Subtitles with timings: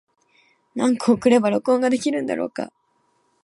[0.73, 2.73] 何個送れば録音ができるんだろうか。